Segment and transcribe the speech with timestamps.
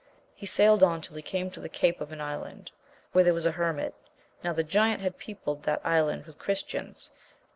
[0.33, 2.71] He sailed on till he came to the cape of an island,
[3.11, 3.93] where there was a hermit:
[4.43, 7.11] now the giant had peopled that island with Christians^ ancj.